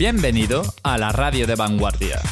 Bienvenido 0.00 0.62
a 0.82 0.96
la 0.96 1.12
radio 1.12 1.46
de 1.46 1.54
vanguardia. 1.54 2.22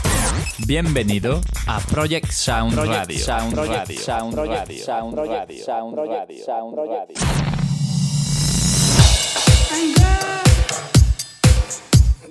Bienvenido 0.66 1.42
a 1.66 1.78
Project 1.80 2.30
Sound 2.30 2.72
Radio. 2.72 3.18
Sound 3.18 3.58
Radio. 3.58 3.98
Sound 3.98 4.34
Radio. 4.38 4.82
Sound 4.82 5.18
Radio. 5.18 5.64
Sound 5.66 5.98
Radio. 5.98 6.44
Sound 6.46 6.78
Radio. 6.78 7.14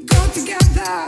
Go 0.08 0.26
together. 0.34 1.08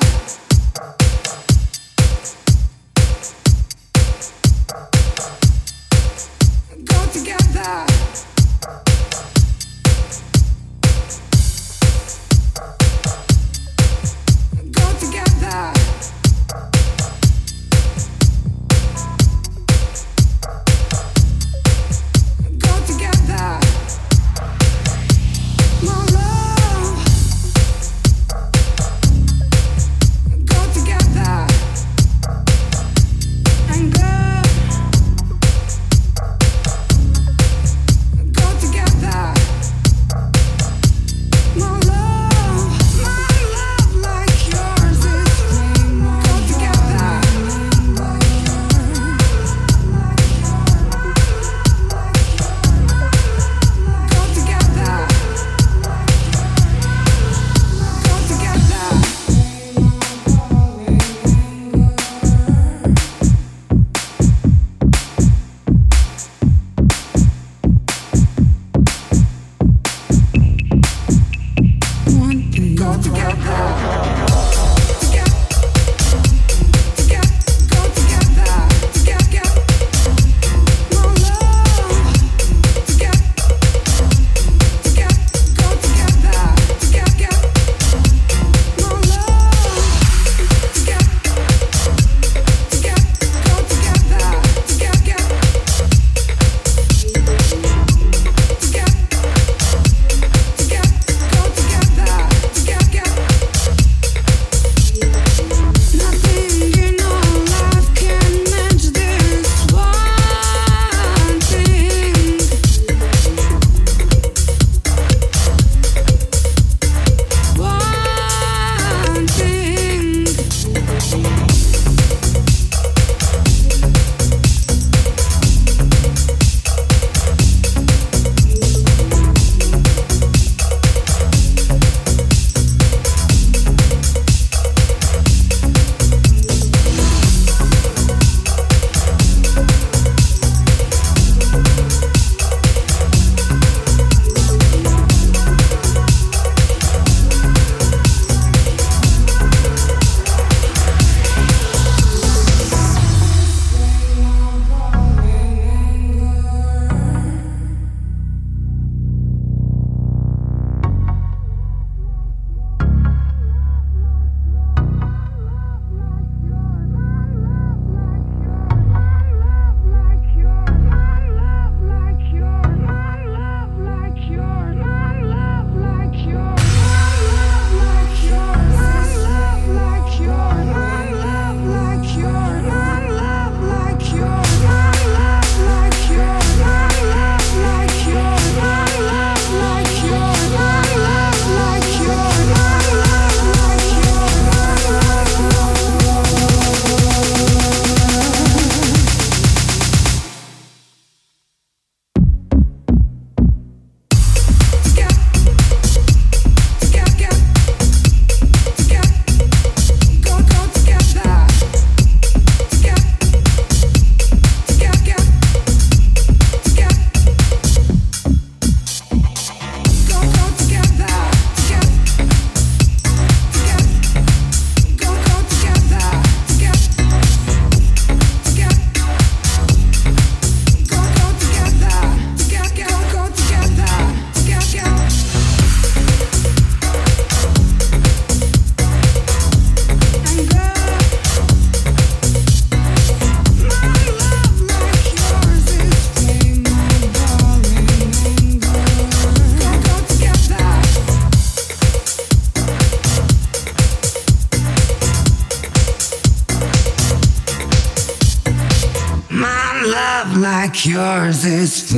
Love 260.80 260.86
like 260.86 260.96
yours 260.96 261.46
is 261.46 261.92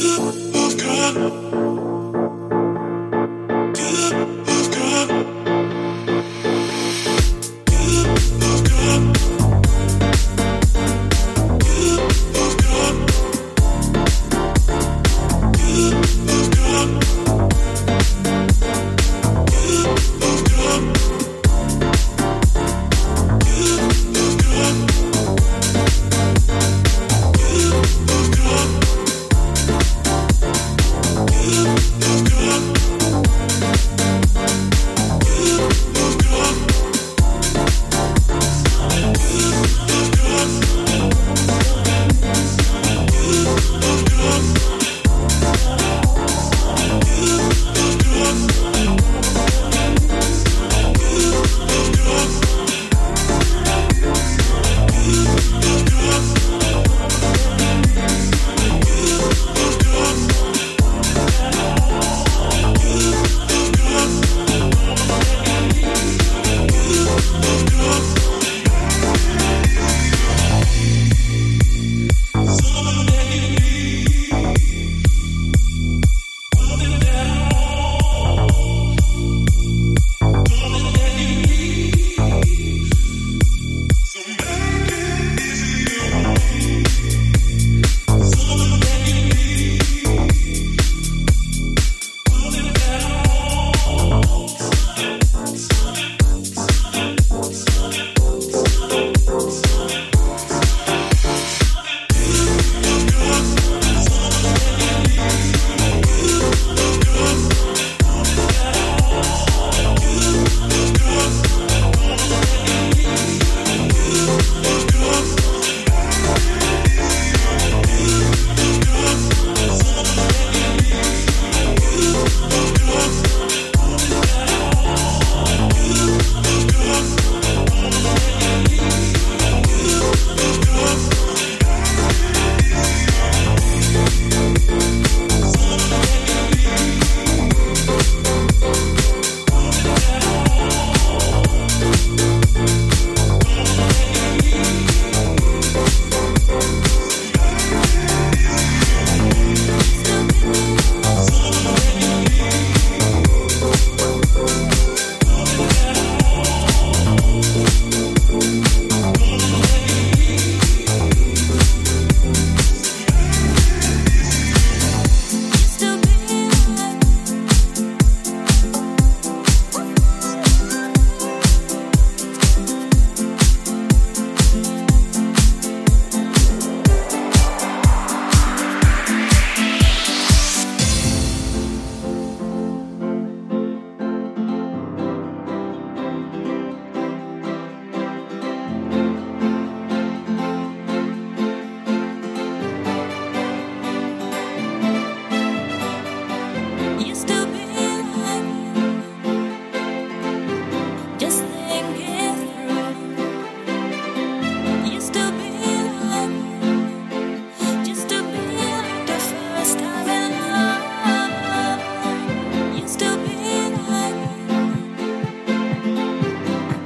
Love 0.00 1.47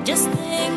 Just 0.04 0.28
think. 0.30 0.71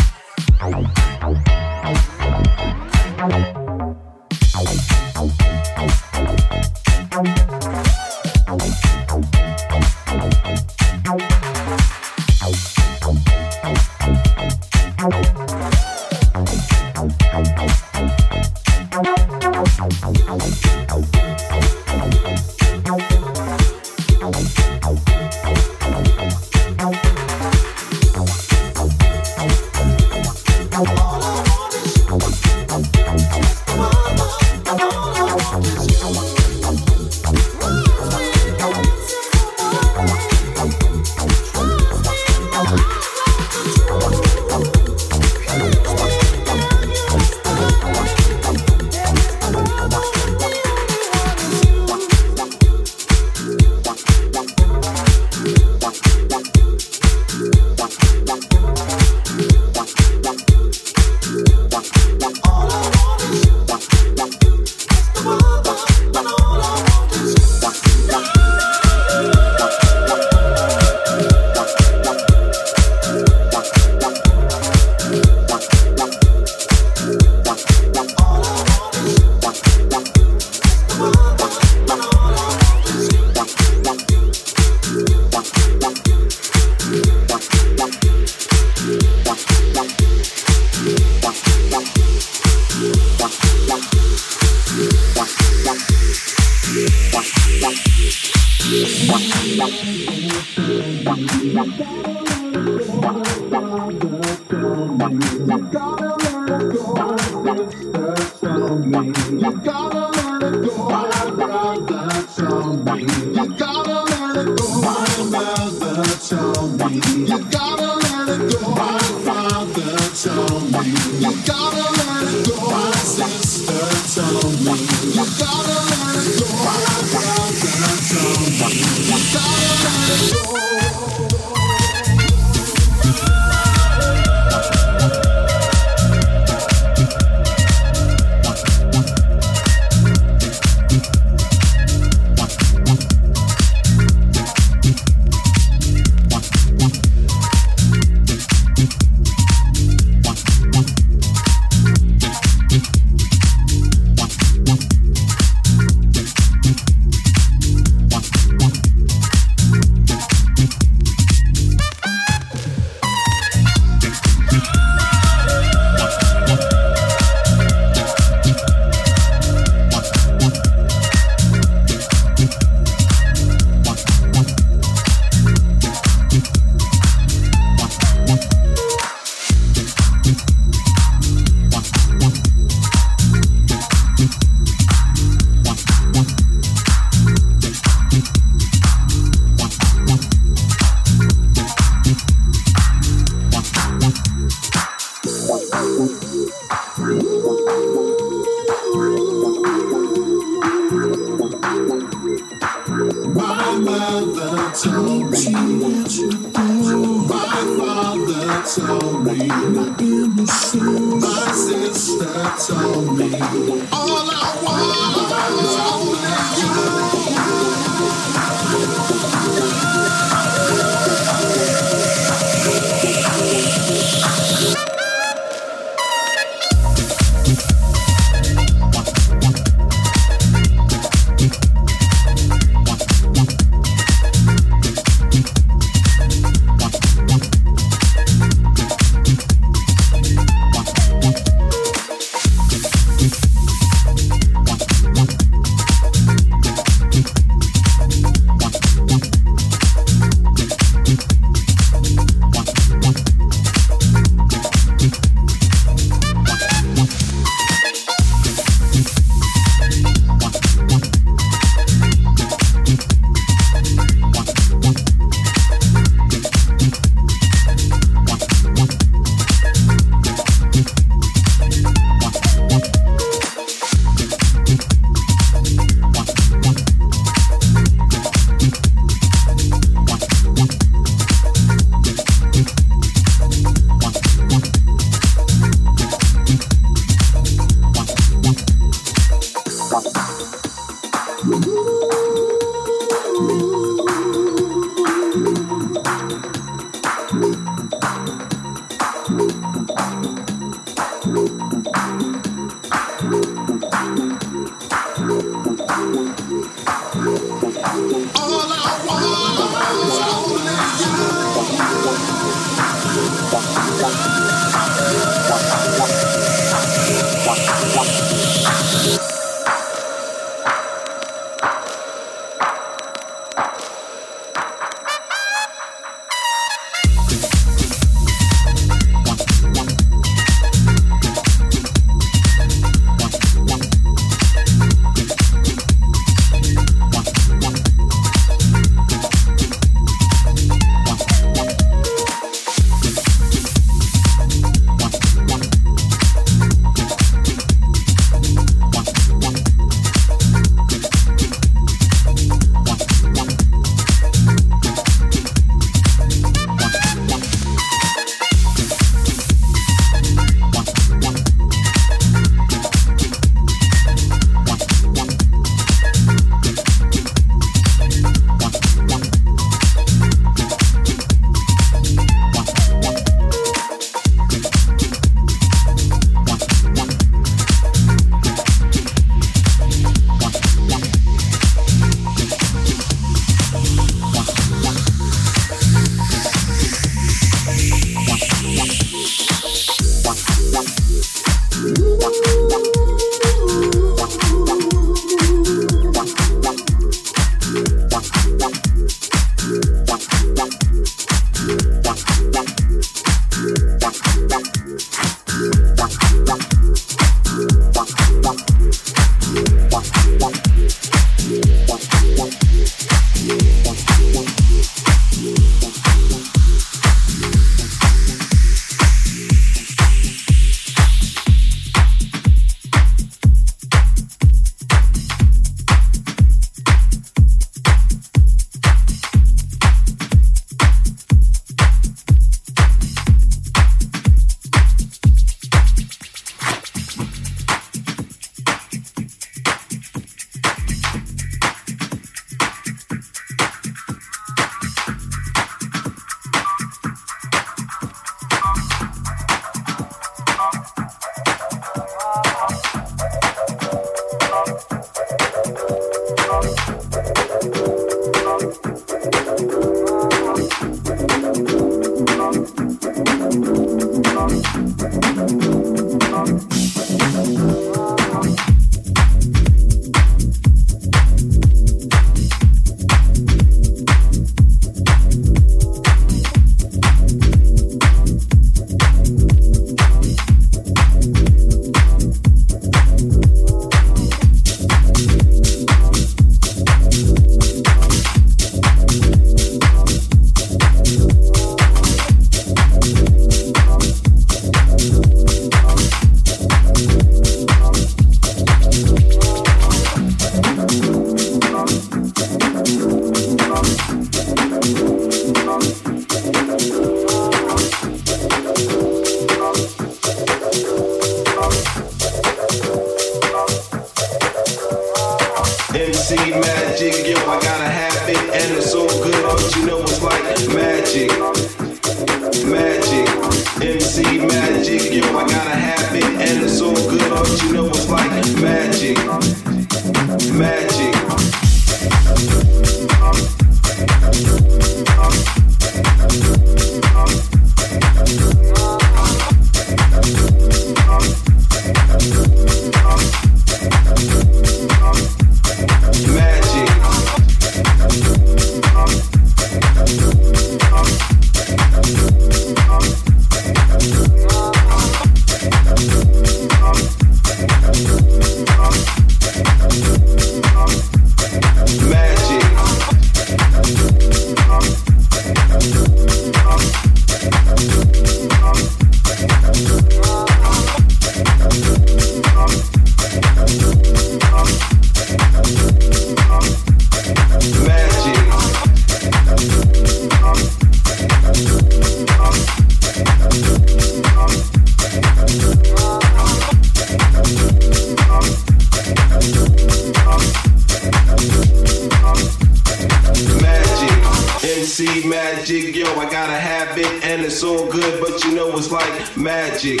Magic, 599.42 600.00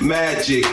magic. 0.00 0.66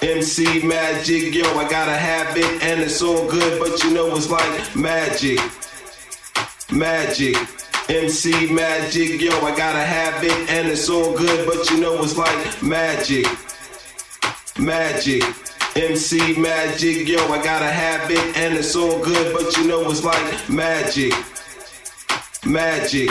MC 0.00 0.64
magic, 0.64 1.34
yo, 1.34 1.42
I 1.58 1.68
got 1.68 1.88
a 1.88 1.96
habit 1.96 2.44
and 2.62 2.80
it's 2.80 3.02
all 3.02 3.28
good, 3.28 3.58
but 3.58 3.82
you 3.82 3.92
know 3.92 4.14
it's 4.14 4.30
like 4.30 4.76
magic, 4.76 5.40
magic. 6.70 7.36
MC 7.88 8.52
magic, 8.52 9.20
yo, 9.20 9.32
I 9.40 9.56
got 9.56 9.74
a 9.74 9.80
habit 9.80 10.30
and 10.48 10.68
it's 10.68 10.88
all 10.88 11.16
good, 11.16 11.48
but 11.48 11.68
you 11.68 11.80
know 11.80 12.00
it's 12.00 12.16
like 12.16 12.62
magic, 12.62 13.26
magic. 14.56 15.24
MC 15.74 16.38
magic, 16.38 17.08
yo, 17.08 17.18
I 17.26 17.42
got 17.42 17.60
a 17.62 17.72
habit 17.72 18.36
and 18.36 18.54
it's 18.54 18.76
all 18.76 19.02
good, 19.02 19.34
but 19.34 19.56
you 19.56 19.66
know 19.66 19.90
it's 19.90 20.04
like 20.04 20.48
magic, 20.48 21.12
magic. 22.46 23.10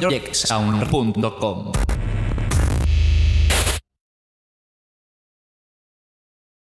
projectsound.com. 0.00 1.75